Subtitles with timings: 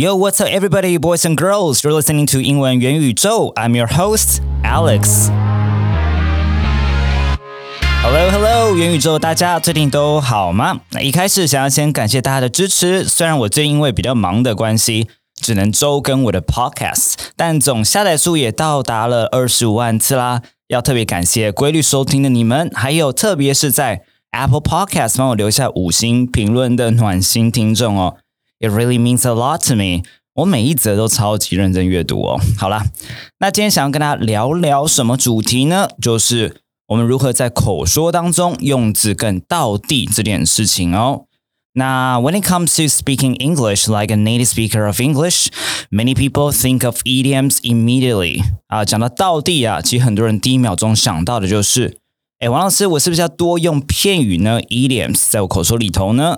[0.00, 1.84] Yo, what's up, everybody, boys and girls?
[1.84, 3.52] You're listening to 英文元宇宙.
[3.52, 5.28] I'm your host, Alex.
[8.02, 10.80] Hello, hello，元宇宙，大家最近都好吗？
[10.92, 13.04] 那一开始想要先感谢大家的支持。
[13.04, 15.06] 虽然我最近因为比较忙的关系，
[15.38, 20.40] 只能周更我的 podcast，但总下载数也到达了二十五万次啦。
[20.68, 28.16] 要特别感谢规律收听的你们，还有特别是在 Apple Podcast 帮我留下五星评论的暖心听众哦。
[28.60, 30.02] It really means a lot to me。
[30.34, 32.38] 我每一则都超级认真阅读哦。
[32.58, 32.84] 好啦，
[33.38, 35.88] 那今天想要跟大家聊聊什么主题呢？
[36.00, 41.24] 就是我们如何在口说当中用字更到地这件事情哦。
[41.72, 45.46] 那 when it comes to speaking English like a native speaker of English,
[45.90, 48.42] many people think of idioms immediately.
[48.66, 51.96] 啊，讲到到地啊，其实很多人第一秒钟想到的就是，
[52.40, 56.36] 哎，王老师，我是不是要多用片语呢？idioms 在我口说里头呢？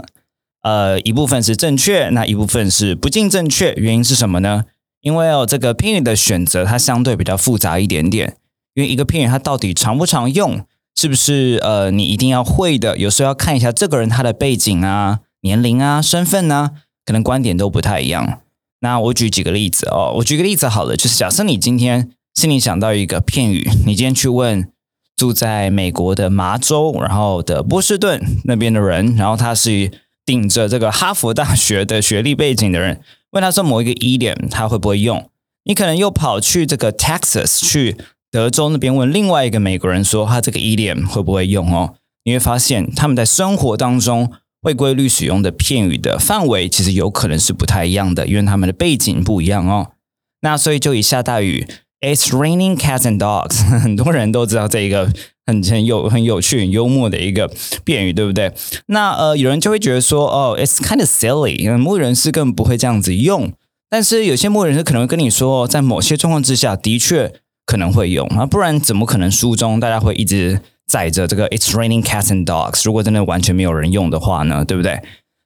[0.62, 3.72] 呃，一部分是正确，那一部分是不尽正确。
[3.74, 4.64] 原因是什么呢？
[5.00, 8.36] 因为哦，这个片语的选择它相对比较复杂一点点。
[8.74, 12.96] 因为一个片语它到底常不常用，是不是呃你一定要会的？
[12.96, 16.70] 有时候要看一下这个人他的背景啊、年龄啊、身份呢，
[17.04, 18.38] 可能观点都不太一样。
[18.80, 24.68] 那我举几个例子哦，我举个例子好了，就是假设你今天心里想到一个片语，你今天去问
[25.16, 29.90] 住在美国的麻州，然后的波士顿那边的人，然后他是。
[30.24, 35.28] 顶着这个哈佛大学的学历背景的人，问他说某一个依恋他会不会用？
[35.64, 37.96] 你可能又跑去这个 Texas 去
[38.30, 41.94] 德州那边问另外一个美国人说他这个 idiom 会不会用哦？
[42.24, 49.92] 你会发现他们在生活当中会规律使用的片语的范围其实有可能是不太一样的，因为他们的背景不一样哦。
[50.40, 51.66] 那所以就以下大雨
[52.02, 55.10] ，It's raining cats and dogs， 很多人都知道这一个。
[55.44, 57.50] 很很有很有趣、很幽默的一个
[57.82, 58.52] 便语，对不对？
[58.86, 63.52] 那呃，有人就会觉得说，哦，it's kind of silly，因为母语人士根本不会这样子用。
[63.90, 67.32] 但是有些牧人士可能会跟你说，在某些状况之下，的确
[67.66, 72.82] 可能会用啊，不然怎么可能书中大家会一直载着这个 "It's raining cats and dogs"？
[72.84, 75.00] 如果真的完全没有人用的话呢，对不对？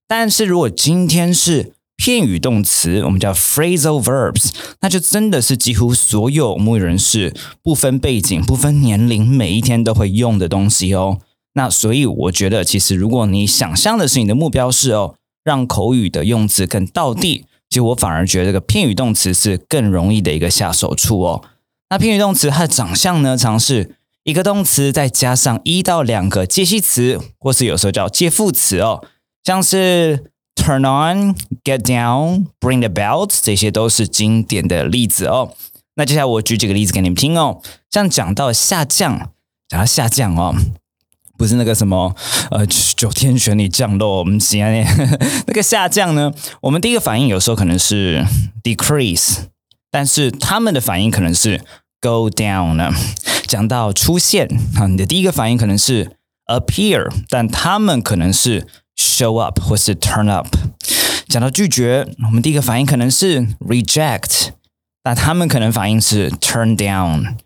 [0.06, 11.20] 但是如果今天是片语动词，我们叫 phrasal verbs，那就真的是几乎所有母语人士不分背景、不分年龄，每一天都会用的东西哦。
[11.54, 21.42] 那所以我觉得，其实如果你想象的是你的目标是哦，让口语的用字更到地，其实我反而觉得这个片语动词是更容易的一个下手处哦。
[21.88, 29.02] 那片语动词它的长相呢，常是一个动词再加上一到两个介系词，或是有时候叫介副词哦，
[29.42, 30.30] 像是。
[30.66, 35.54] Turn on, get down, bring the belt，这些都是经典的例子哦。
[35.94, 37.62] 那接下来我举几个例子给你们听哦。
[37.88, 39.30] 像讲到下降，
[39.68, 40.56] 讲到下降哦，
[41.38, 42.16] 不是那个什么
[42.50, 44.84] 呃九天玄女降落，我们西安
[45.46, 46.32] 那个下降呢？
[46.62, 48.26] 我们第一个反应有时候可能是
[48.64, 49.44] decrease，
[49.92, 51.64] 但是他们的反应可能是
[52.00, 52.90] go down 呢。
[53.46, 56.16] 讲到出现啊，你的第一个反应可能是
[56.46, 58.66] appear，但他们可能是。
[58.96, 60.48] Show up 或是 turn up。
[61.28, 64.50] 讲到拒绝，我们第一个反应可能是 reject，
[65.02, 67.36] 但他们可能反应是 turn down。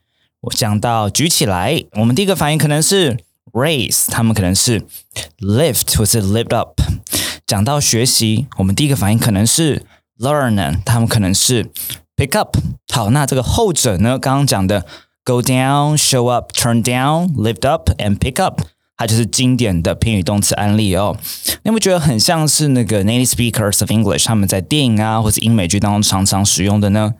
[0.42, 3.18] 我讲到举起来，我们第一个反应可能是
[3.52, 4.82] raise，他们可能是
[5.38, 6.80] lift 或是 lift up。
[7.46, 9.84] 讲到学习，我们第一个反应可能是
[10.18, 11.70] learn，他们可能是
[12.16, 12.56] pick up。
[12.92, 14.18] 好，那这个后者呢？
[14.18, 14.86] 刚刚讲的
[15.24, 18.62] go down、show up、turn down、lift up and pick up。
[19.00, 21.16] 它就是经典的片语动词案例哦。
[21.62, 27.14] 你有没有觉得很像是那个 native speakers of English 他们在电影啊或者英美剧当中常常使用的呢？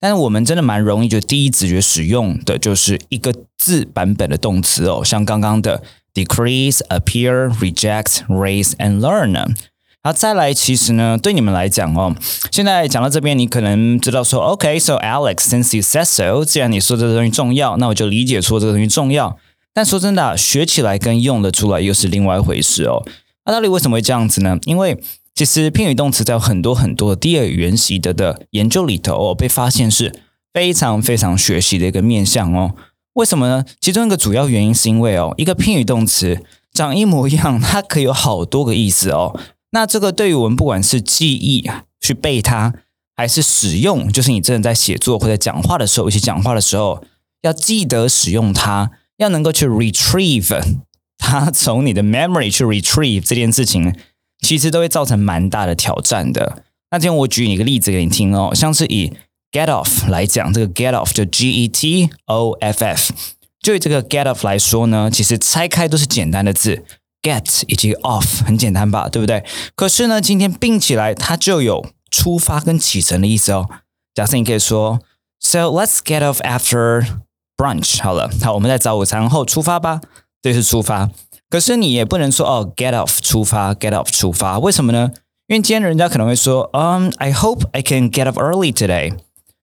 [0.00, 5.82] 但是我们真的蛮容易就第一直觉使用的就是一个字版本的动词哦，像刚刚的
[6.14, 9.32] decrease、appear、reject、raise and learn。
[9.32, 12.16] 然后再来，其实呢，对你们来讲哦，
[12.50, 19.36] 现在讲到这边，你可能知道说，OK，so Alex，since you said so，既然你说这个东西重要，那我就理解说这个东西重要。
[19.76, 23.06] 但说真的，学起来跟用得出来又是另外一回事哦。
[23.44, 24.58] 那到底为什么会这样子呢？
[24.64, 24.98] 因为
[25.34, 30.18] 其实片语动词在很多很多第二语言习得的研究里头哦，被发现是
[30.54, 32.74] 非常非常学习的一个面向哦。
[33.12, 33.66] 为什么呢？
[33.78, 39.38] 其中一个主要原因是因为哦，一个片语动词长一模一样，它可以有好多个意思哦。
[39.72, 41.68] 那这个对于我们不管是记忆
[42.00, 42.72] 去背它，
[43.14, 47.04] 还是使用，就是你真的在写作或者讲话的时候，一起讲话的时候，
[47.42, 48.92] 要记得使用它。
[49.18, 50.78] 要能够去 retrieve
[51.18, 53.94] 它从你的 memory 去 retrieve 这件事情，
[54.40, 56.62] 其实都会造成蛮大的挑战的。
[56.90, 59.12] 那今天我举一个例子给你听哦，像是以
[59.50, 63.12] get off 来讲，这个 get off 就 G E T O F F，
[63.60, 66.84] 就以这个 get off 来说呢，其实拆开都是简单的字
[67.22, 69.44] ，get 以及 off 很简单吧，对不对？
[69.74, 73.68] 可是呢，今天并起来它就有出发跟启程的意思哦。
[74.14, 75.00] 假设你可以说
[75.40, 77.06] ，So let's get off after
[77.56, 78.02] brunch。
[78.02, 80.00] 好了，好，我们在早午餐后出发吧。
[80.42, 81.10] 这是出发。
[81.48, 84.58] 可是你也不能说哦，get off 出发，get off 出发。
[84.58, 85.10] 为什么呢？
[85.48, 89.14] 因为今天人家可能会说，嗯，I hope I can get off early today。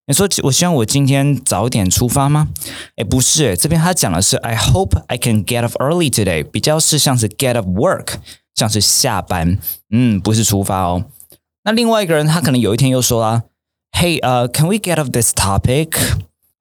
[0.05, 2.49] 你说我希望我今天早点出发吗？
[2.97, 8.15] 哎，不是，这边他讲的是 I hope I can get off early today，比较是像是 get off work，
[8.55, 9.57] 像是下班，
[9.91, 11.05] 嗯，不是出发哦。
[11.63, 13.43] 那另外一个人他可能有一天又说啦
[13.97, 15.91] ，Hey，呃，Can we get off this topic？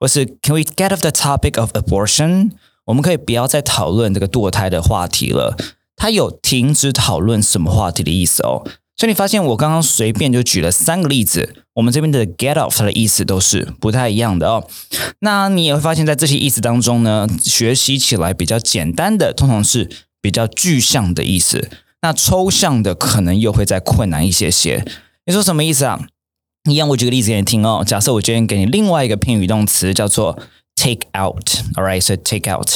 [0.03, 2.51] 或是 Can we get off the topic of abortion？
[2.87, 5.57] 我们可以不要再讨论这个堕胎的话题了。
[5.95, 8.67] 他有停止讨论什么话题的意思哦。
[8.97, 14.67] 所以你发现我刚刚随便就举了三个例子，我们这边的 get off 它的意思都是不太一样的哦。
[15.21, 19.89] 那你也会发现在这些意思当中呢，学习起来比较简单的，通常是
[20.21, 21.61] 比较具象的意思；
[22.01, 24.85] 那抽象的可能又会再困难一些些。
[25.27, 26.01] 你说什么意思啊？
[26.71, 27.83] 一样，我举个例子给你听哦。
[27.87, 30.39] 假设我今天给你另外一个片语动词叫做。
[30.75, 32.67] Take out, alright, so take out.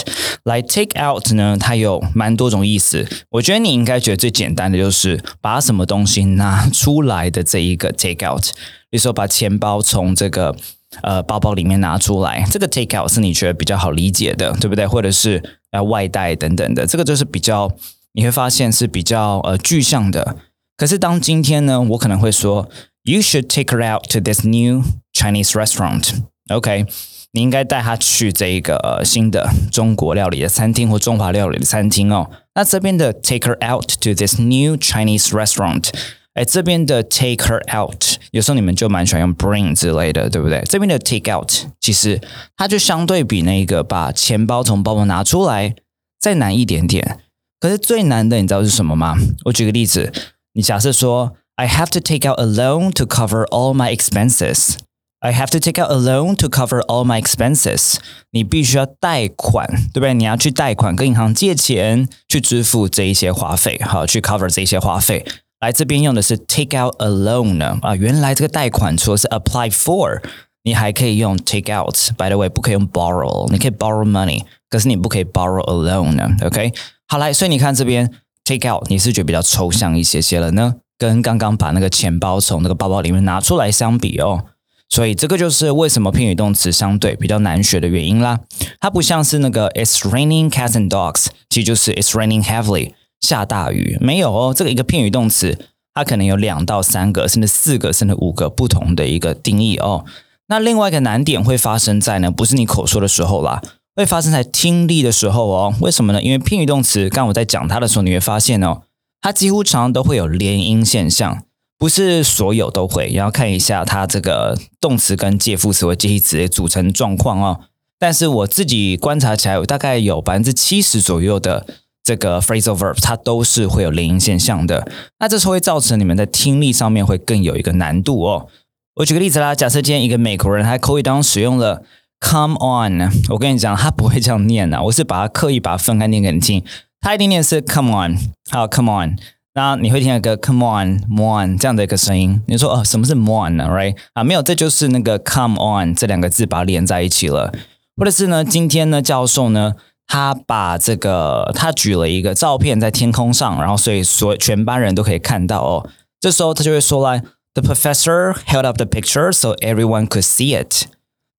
[0.44, 3.09] 来，take out 呢，它有蛮多种意思。
[3.31, 8.44] 我觉得你应该觉得最简单的就是把什么东西拿出来的这一个 take out。
[8.91, 10.55] 比如说把钱包从这个
[11.03, 14.87] 呃包包里面拿出来，这个 take out 是你觉得比较好理解的，对不对？
[14.87, 15.43] 或者是
[15.73, 17.73] 呃外带等等的，这个就是比较
[18.12, 20.37] 你会发现是比较呃具象的。
[20.77, 22.69] 可是当今天呢，我可能会说
[23.06, 24.82] ，You should take her out to this new
[25.14, 26.11] Chinese restaurant.
[26.50, 26.87] OK。
[27.32, 32.31] 你应该带她去这一个新的中国料理的餐厅或中华料理的餐厅哦。
[32.55, 35.91] 那这边的 take her out to this new Chinese restaurant，
[36.32, 40.62] 哎，这边的 take her out，有时候你们就蛮喜欢用 bring 之类的，对不对？
[40.62, 42.19] 这边的 take out 其实
[42.56, 45.75] 它就相对比那个把钱包从包包拿出来
[46.19, 47.20] 再难一点点。
[47.61, 49.14] 可是最难的你知道是什么吗？
[49.44, 50.11] 我举个例子，
[50.55, 55.80] 你假设说 I have to take out a loan to cover all my expenses。I have to take
[55.80, 57.98] out a loan to cover all my expenses。
[58.31, 60.16] 你必须要贷款，对不对？
[60.16, 65.24] 你要去贷款，跟银行借钱去支付这一些花费，好，去 cover 这些花费。
[65.60, 70.24] 来这边用的是 take out a loan 呢啊，原来这个贷款除了是 apply for，
[70.63, 76.36] 你还可以用 take out。By the way，不可以用 borrow，你可以 borrow money，可是你不可以 borrow a loan 呢。
[76.44, 76.74] OK，
[77.07, 78.12] 好来，所以你看这边
[78.44, 80.78] take out，你是觉得比较抽象一些些了呢？
[80.98, 84.44] 跟刚刚把那个钱包从那个包包里面拿出来相比哦。
[84.88, 88.38] 所以这个就是为什么片语动词相对比较难学的原因啦。
[88.78, 93.98] 它不像是那个 "It's raining cats and dogs"，其实就是 "It's raining heavily"，下大雨。
[94.00, 95.58] 没有哦，这个一个片语动词，
[95.93, 100.04] 它可能有两到三个，甚至四个，甚至五个不同的一个定义哦。
[100.46, 103.60] 那另外一个难点会发生在呢，不是你口说的时候啦，
[103.96, 105.75] 会发生在听力的时候哦。
[105.81, 106.22] 为什么呢？
[106.22, 108.82] 因为片语动词，刚我在讲它的时候，你会发现哦，
[109.21, 111.43] 它几乎常常都会有连音现象。
[111.79, 117.61] 不是所有都会，也要看一下它这个动词跟介副词或介系词的组成状况哦。
[117.99, 121.67] 但是我自己观察起来，大概有百分之七十左右的
[122.03, 124.91] 这个 phrasal verb，它都是会有连音现象的。
[125.19, 128.49] 那这是会造成你们在听力上面会更有一个难度哦。
[128.95, 131.83] 我举个例子啦，假设今天一个美国人他口语当中使用了
[132.21, 136.65] come on，我跟你讲，他不会这样念啊，我是把它刻意把它分开念给你听，
[137.06, 138.18] 他一定念是 come on，
[138.51, 139.16] 好 come on。
[139.54, 143.68] 那你会听到一个 come on on 这样的一个声音，你说哦，什么是 on 呢？
[143.69, 147.52] Right 啊，没有，这就是那个 come on 这两个字把它连在一起了。
[147.97, 149.73] 或者是呢，今天呢，教授呢，
[150.07, 155.90] 他把这个他举了一个照片在天空上，然后所以所全班人都可以看到哦。
[156.21, 157.21] 这时候他就会说来，
[157.54, 160.85] The professor held up the picture so everyone could see it.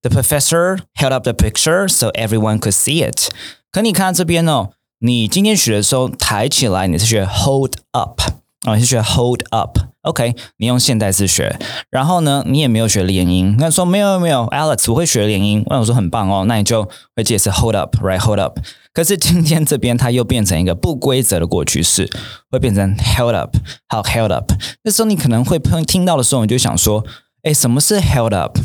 [0.03, 3.31] The professor held up the picture so everyone could see it.
[3.71, 4.73] 可你看这边哦。
[5.00, 8.20] 你今天学的时候抬起来，你是学 hold up
[8.66, 10.34] 啊，你是学 hold up，OK？
[10.56, 11.56] 你用现代式学，
[11.88, 13.54] 然后呢，你也没有学连音。
[13.60, 18.58] 那说没有没有，Alex 我会学连音，那我说很棒哦，那你就会解释 hold up，right？hold up。
[18.92, 22.10] 可是今天这边它又变成一个不规则的过去式，
[22.50, 23.56] 会变成 held up，
[23.88, 24.52] 好 held up。
[24.82, 27.04] 那时候你可能会碰听到的时候，你就想说，
[27.44, 28.58] 哎，什么是 held up？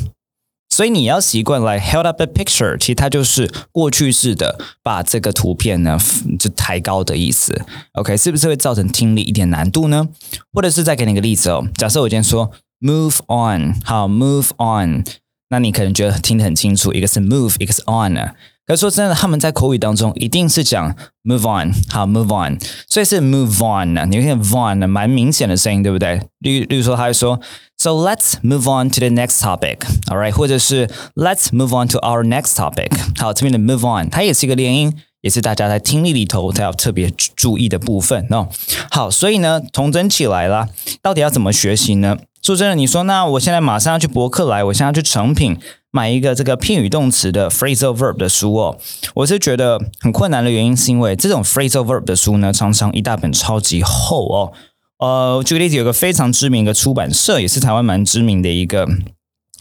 [0.73, 5.99] 所以你要习惯来 held up a picture，其实它就是过去式的把这个图片呢
[6.39, 7.61] 就抬高的意思。
[7.91, 10.07] OK，是不是会造成听力一点难度呢？
[10.51, 12.49] 或者是再给你个例子哦，假设我今天说
[12.81, 15.03] move on，好 move on，
[15.49, 18.31] 那你可能觉得听得很清楚，一个是 move，一个是 on 呢。
[18.65, 24.05] 可是说真的，他们在口语当中一定是讲 move on，好 move on，所以是 move on 呢。
[24.05, 26.21] 你看 on 蛮明显的声音，对不对？
[26.39, 27.41] 例例如说，他会说
[27.77, 32.91] ，So let's move on to the next topic，all right，或者是 Let's move on to our next topic。
[33.17, 38.47] 好，这边的 move on，它也是一个连音，也是大家在听力里头才要特别注意的部分哦。
[38.89, 40.69] 好，所以呢，重整起来了，
[41.01, 42.17] 到底要怎么学习呢？
[42.41, 45.57] 说真的，你说那我现在马上要去博客来，我现在要去成品
[45.95, 48.79] 买一个这个片语动词的 phrasal verb 的书哦。
[49.13, 54.53] 我是觉得很困难的原因，是因为这种 phrasal verb 的书呢，常常一大本超级厚哦。
[54.97, 58.87] 呃，举个例子，有个非常知名的出版社，也是台湾蛮知名的一个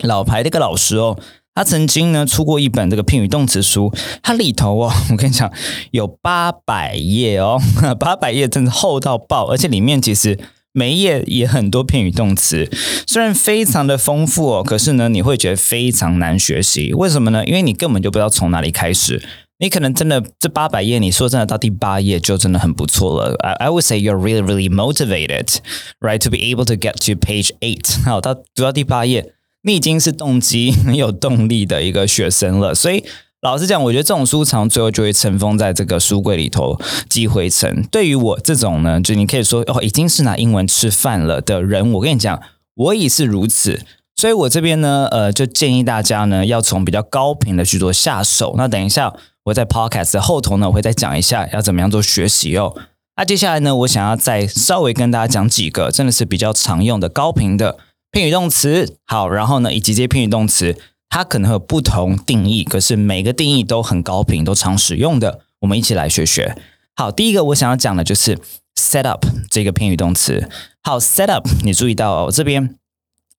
[0.01, 1.19] 老牌的一个老师哦。
[1.55, 5.53] 他曾经呢出过一本这个片语动词书，它里头哦， 我跟你讲
[5.91, 7.61] 有八百页哦，
[8.01, 10.39] 八百页真的厚到爆，而且里面其实。
[10.73, 12.71] 每一页也很多片语动词，
[13.07, 16.95] 虽然非常的丰富哦，可是呢，你会觉得非常难学习。
[16.95, 17.45] 为什么呢？
[17.45, 19.23] 因为你根本就不知道从哪里开始。
[19.59, 23.37] 你可能真的这八百页，你说真的到第八页就真的很不错了。
[23.37, 25.59] I I would say you're really really motivated,
[26.01, 28.03] right, to be able to get to page eight。
[28.05, 32.75] 好，到读到第八页，你已经是动机很有动力的一个学生了。
[32.75, 33.05] 所以。
[33.43, 37.83] 老实讲，我觉得这种书藏最后就会尘封在这个书柜里头积灰尘。
[37.91, 42.41] 对于我这种呢，就你可以说哦，已经是拿英文吃饭了的人，我跟你讲，
[42.77, 43.85] 我也是如此。
[44.15, 48.55] 所以我这边呢，呃，就建议大家呢，要从比较高频的去做下手。
[48.57, 49.13] 那等一下
[49.47, 52.73] 我在 Podcast 的后头呢，我会再讲一下要怎么样做学习哦。
[53.17, 57.79] 那接下来呢，我想要再稍微跟大家讲几个真的是比较常用的高频的
[58.13, 58.99] 片语动词。
[59.05, 60.77] 好，然后呢，以及这些片语动词。
[61.13, 65.41] 它可能会有不同定义，可是每个定义都很高频，都常使用的。
[65.61, 66.57] 我们一起来学学。
[66.97, 68.39] 好，第一个我想要讲的就是
[68.75, 70.49] set up 这个偏语动词。
[70.83, 72.77] 好，set up，你注意到哦，这边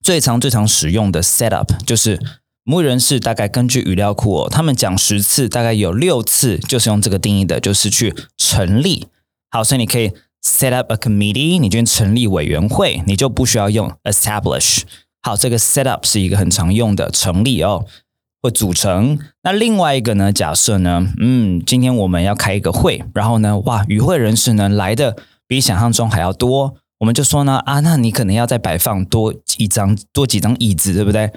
[0.04, 2.20] 最常最常使用的 set up 就是
[2.64, 9.08] 母语人士大概根据语料库哦，他们讲十次，大概有六次就是用这个定义的，就是去成立。
[9.50, 10.12] 好，所以你可以
[10.44, 14.82] set up a committee，你就成立委员会，你就不需要用 establish。
[15.26, 17.86] 好，这个 set up 是一个很常用的成立哦，
[18.42, 19.18] 或组成。
[19.44, 20.34] 那另外一个呢？
[20.34, 25.16] 假设呢，嗯，今天我们要开一个会，然后呢，哇，与会人士呢来的
[25.48, 31.32] 比想象中还要多，我们就说呢，啊，那你可能要再摆放多一张、多几张椅子，对不对？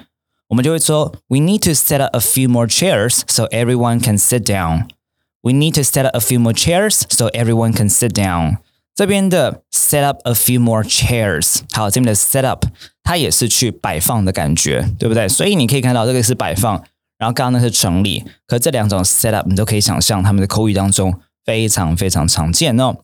[0.49, 4.87] 我们就会说，We need to set up a few more chairs so everyone can sit down.
[5.41, 8.57] We need to set up a few more chairs so everyone can sit down.
[8.97, 12.65] 这边的 set up a few more chairs，好，这边的 set up
[13.03, 15.29] 它也是去摆放的感觉，对不对？
[15.29, 16.73] 所以你可以看到这个是摆放，
[17.19, 21.13] 然后刚刚那是整理，可这两种 set up 你都可以想象，他们的口语当中
[21.45, 22.95] 非常非常常见哦。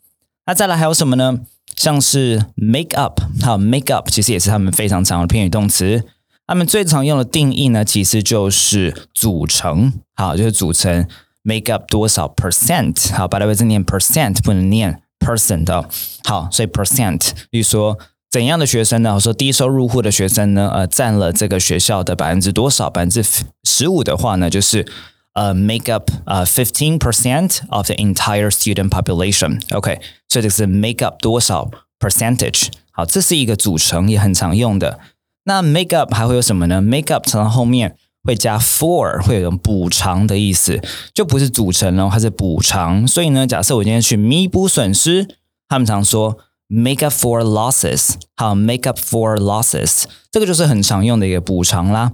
[0.48, 1.42] 那再来还有什么呢？
[1.76, 6.04] 像是 make up，好，make up 其实也是他们非常常用的片语动词。
[6.48, 11.08] 他们最常用的定义呢，其实就是组成，好，就是组成
[11.44, 15.03] make up 多少 percent，好，把它为字念 percent 不能念。
[15.24, 15.90] Percent 的，
[16.26, 17.98] 好，所以 percent，比如说
[18.30, 19.16] 怎样的学生呢？
[19.16, 22.90] 我说低收入户的学生呢，呃，占了这个学校的百分之多少？
[22.90, 23.24] 百分之
[23.64, 24.86] 十五的话呢，就是
[25.34, 29.62] 呃，make up 呃 fifteen percent of the entire student population。
[29.76, 32.68] OK，所以这是 make up 多少 percentage？
[32.92, 35.00] 好，这是一个组成，也很常用的。
[35.46, 37.96] 那 make up 还会有什么呢？make up 常常后面。
[38.24, 40.82] 会加 for，会有种补偿的意思，
[41.14, 43.08] 就不是组成了，它是补偿。
[43.08, 45.28] 所以呢，假设我今天去弥补损失，
[45.68, 46.38] 他们常说
[46.68, 52.14] make up for losses，好，make up for losses，这个就是很常用的一个补偿啦。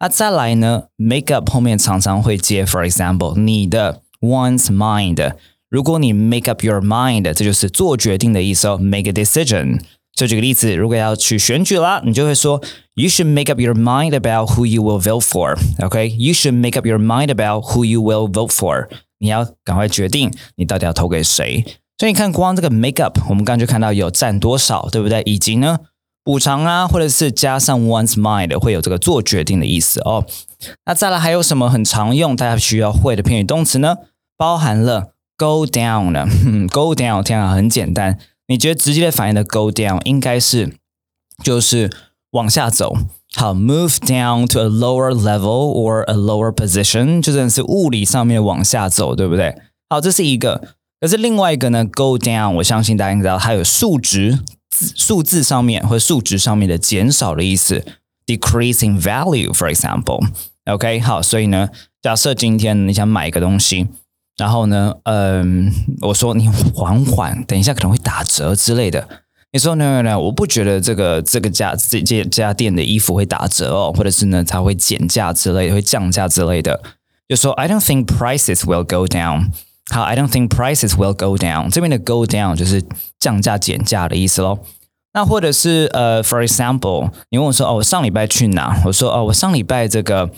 [0.00, 5.34] 那再来呢，make up 后面常常会接 for example，你的 one's mind，
[5.68, 9.80] 如果你 make up your mind，这就是做决定的意思哦，make a decision。
[10.20, 12.60] 就举个例子，如果要去选举啦，你就会说
[12.94, 15.56] ，You should make up your mind about who you will vote for.
[15.82, 18.88] OK, you should make up your mind about who you will vote for.
[19.18, 21.64] 你要赶快决定你到底要投给谁。
[21.96, 25.22] 所以你看，光这个 make up，我们刚刚就看到有占多少，对不对？
[25.24, 25.78] 以及呢，
[26.22, 30.26] 补偿啊，或者是加上 one's mind，会有这个做决定的意思哦。
[30.84, 33.96] 那再来还有什么很常用，大家需要会的片语动词呢？
[34.36, 36.26] 包含了 go down 的
[36.68, 38.18] ，go down，天啊，很简单。
[38.50, 40.74] 你觉得直接的反应的 go down 应该是
[41.44, 41.88] 就是
[42.32, 42.96] 往下走，
[43.32, 49.56] 好，move down to a lower level or a lower position，就真的是物理上面往下走，对不对？
[49.88, 50.74] 好，这是一个。
[51.00, 54.40] 可是另外一个呢，go down，我相信大家知道它有数值、
[54.96, 57.84] 数字上面或数值上面的减少的意思
[58.26, 60.26] ，decreasing value，for example。
[60.64, 61.68] OK，好，所以呢，
[62.02, 63.86] 假设今天你想买一个东西。
[64.40, 65.70] 然后呢，嗯，
[66.00, 69.06] 我说你缓缓，等一下可能会打折之类的。
[69.52, 76.80] 你说 no no no，，我不觉得这个这个家这这家店的衣服会打折哦，或者是呢，它会减价之类，会降价之类的。
[77.28, 79.50] 就说 I don't think prices will go down。
[79.90, 81.70] 好，I don't think prices will go down。
[81.70, 82.82] 这边的 go down 就是
[83.18, 84.60] 降价减价的意思喽。
[85.12, 88.80] 那或者是呃，for example，你问我说哦，我上礼拜去哪？
[88.86, 90.30] 我说哦，我上礼拜这个。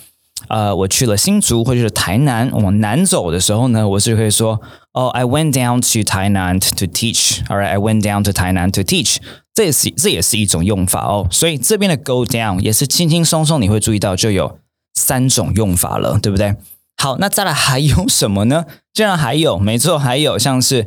[0.49, 4.61] 呃，我去了新竹或者是台南往南走的时候呢，我是可以说
[4.93, 7.45] 哦，I went down to Tainan to teach。
[7.47, 9.17] Alright, I went down to Tainan to teach。
[9.55, 11.27] 这也是这也是一种用法哦。
[11.31, 14.59] 所以这边的 go down 也是轻轻松松，你会注意到就有
[14.95, 16.55] 三种用法了，对不对？
[16.97, 18.65] 好，那再来还有什么呢？
[18.93, 20.87] 竟然还有，没错，还有像是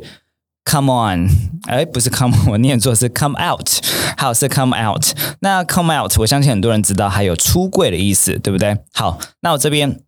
[0.70, 1.28] come on，
[1.66, 3.68] 哎，不是 come 我念错是 come out，
[4.18, 5.04] 好是 come out。
[5.40, 8.76] 那 come out，我相信很多人知道，还有出柜的意思，对不对？
[8.92, 10.00] 好，那我这边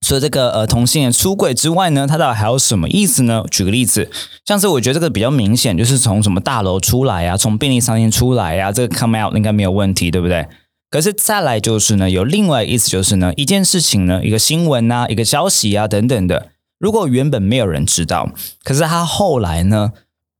[0.00, 3.42] 除了这个呃同性恋出柜之外呢，它到底还有什么意思呢？
[3.50, 4.10] 举个例子，
[4.44, 10.46] 像是我觉得这个比较明显，就是从什么大楼出来啊，从便利商店出来啊，这个 come out 应该没有问题，对不对？
[10.88, 18.30] 可是再来就是呢，有另外意思就是呢，一件事情呢，一个新闻啊，一个消息啊等等的，如果原本没有人知道，
[18.62, 19.92] 可是他后来呢，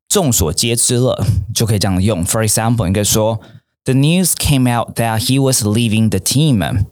[0.09, 1.25] 众所皆知了，
[1.55, 2.25] 就可以这样用。
[2.25, 3.40] For example，应该说
[3.85, 6.87] ，The news came out that he was leaving the team。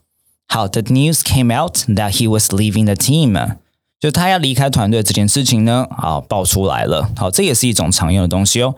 [0.47, 3.57] 好，The news came out that he was leaving the team，
[4.01, 7.11] 就他要离开团队这件事情呢，好爆出来了。
[7.17, 8.75] 好，这也是一种常用的东西哦。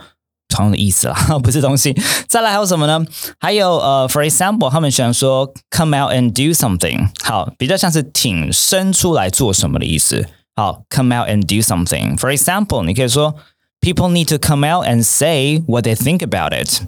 [0.48, 1.94] 同样的意思啦，不是东西。
[2.28, 3.04] 再来还有什么呢？
[3.38, 10.28] 还有呃，for example，他们喜欢说 come out and do something，好，比较像是挺身出来做什么的意思。
[10.56, 12.16] 好，come out and do something。
[12.16, 13.36] For example，你可以说
[13.80, 16.80] people need to come out and say what they think about it。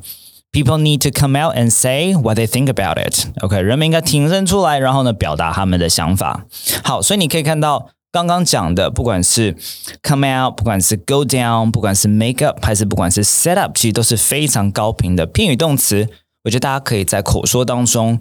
[0.50, 3.26] People need to come out and say what they think about it。
[3.42, 6.46] OK，人们应该挺身出来，然后呢，表达他们的想法。
[6.82, 7.90] 好，所以你可以看到。
[8.10, 9.54] 刚刚讲的，不管是
[10.02, 16.08] come out，不管是 go down，不管是 make up，还是不管是 set up，其实都是非常高频的片语动词。
[16.44, 18.18] 我觉得大家可以在口说当中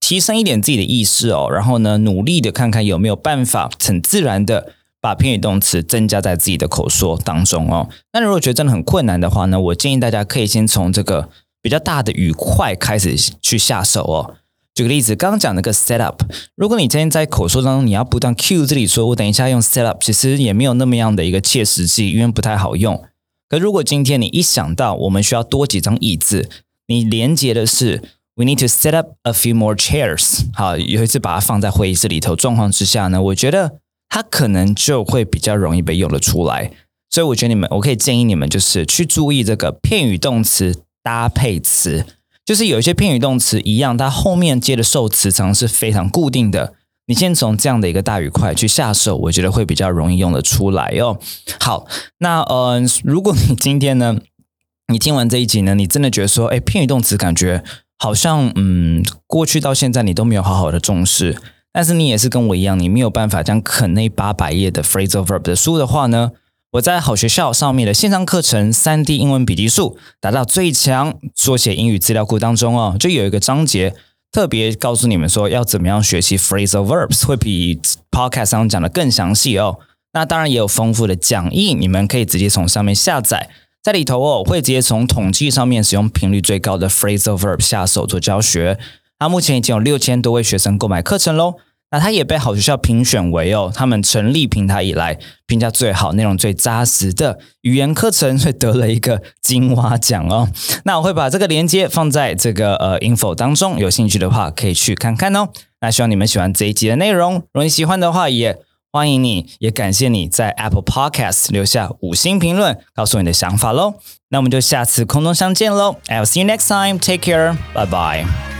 [0.00, 7.88] 提升一点自己的意识哦，然后呢，努力的看看有没有办法很自然的把片语动词增加在自己的口说当中哦。
[8.12, 11.28] 那如果觉得真的很困难的话呢，我建议大家可以先从这个
[11.60, 14.34] 比较大的语块开始去下手哦。
[14.74, 16.22] 举个例子，刚刚讲那个 set up，
[16.54, 23.02] 如果你今天在口说当中，你要不断 cue 这里说，我等一下用 set up，其实也没有那么样的一个切实际，因为不太好用。
[23.48, 26.48] 可如果今天你一想到我们需要多几张椅子，
[26.86, 28.02] 你连接的是
[28.36, 36.72] we need to set up a few more chairs，好，有一次把它放在会议室里头状况之下呢，我觉得它可能就会比较容易被用得出来。
[37.10, 42.04] 所以我觉得你们，我可以建议你们就是去注意这个片语动词搭配词。
[42.44, 46.74] 就是有一些片语动词一样，它后面接的受词常是非常固定的。
[47.06, 51.18] 你先从这样的一个大语块去下手，我觉得会比较容易用得出来哦。
[51.60, 51.86] 好，
[52.18, 54.18] 那呃，如果你今天呢，
[54.92, 57.64] 你听完这一集呢，你真的觉得说，哎，片语动词感觉
[57.98, 61.38] 好像嗯，过去到现在你都没有好好的重视，
[61.72, 66.32] 但是你也是跟我一样，你没有办法将啃那八百页的 phrasal verb 的书的话呢？
[66.72, 73.94] 我在好学校上面的线上课程《三 D 英文笔记术》达到最强缩写英语资料库当中哦，就有一个章节
[74.30, 79.78] 特别告诉你们说要怎么样学习 phrasal verbs，会比 podcast 上讲的更详细哦。
[80.12, 83.48] 那当然也有丰富的讲义，你们可以直接从上面下载，
[83.82, 88.78] 在里头哦会直接从统计上面使用频率最高的 phrasal verb 下手做教学。
[89.20, 91.54] 那目前已经有六千多位学生购买课程喽。
[91.90, 100.50] 那他也被好学校评选为哦，他们成立平台以来评价最好、内容最扎实的语言课程，所以得了一个金蛙奖哦。
[100.84, 105.48] 那我会把这个链接放在这个呃 info 当中，有兴趣的话可以去看看哦。
[105.80, 108.58] 那希望你们喜欢这一集的内容，如果你喜欢的话，也
[108.92, 113.94] 欢迎你，也感谢你在 Apple Podcast 留下五星评论，告诉你的想法喽。
[114.28, 115.96] 那我们就下次空中相见喽。
[116.08, 116.98] I'll see you next time.
[116.98, 117.56] Take care.
[117.72, 118.57] Bye bye.